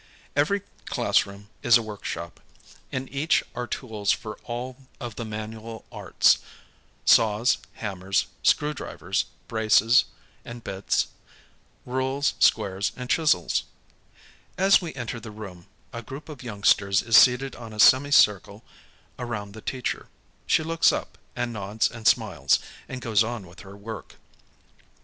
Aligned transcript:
Ever>' 0.35 0.63
classroom 0.87 1.47
is 1.61 1.77
a 1.77 1.83
workshop. 1.83 2.39
In 2.91 3.07
each 3.09 3.43
are 3.53 3.67
tools 3.67 4.11
for 4.11 4.39
all 4.45 4.77
of 4.99 5.15
the 5.15 5.25
manual 5.25 5.85
arts 5.91 6.37
ŌĆö 7.05 7.09
saws, 7.09 7.57
hammers, 7.73 8.25
screw 8.41 8.73
drivers, 8.73 9.25
braces 9.47 10.05
and 10.43 10.63
bits, 10.63 11.05
rules, 11.85 12.33
squares, 12.39 12.93
and 12.95 13.11
chisels. 13.11 13.65
As 14.57 14.81
we 14.81 14.91
enter 14.95 15.19
the 15.19 15.29
room, 15.29 15.67
a 15.93 16.01
group 16.01 16.29
of 16.29 16.41
youngsters 16.41 17.03
is 17.03 17.15
seated 17.15 17.53
in 17.53 17.71
a 17.71 17.79
semi 17.79 18.09
circle 18.09 18.63
around 19.19 19.53
the 19.53 19.61
teacher. 19.61 20.07
She 20.47 20.63
looks 20.63 20.91
up, 20.91 21.15
and 21.35 21.53
nods 21.53 21.91
and 21.91 22.07
smiles, 22.07 22.57
and 22.89 23.01
goes 23.03 23.23
on 23.23 23.45
with 23.45 23.59
her 23.59 23.77
work. 23.77 24.15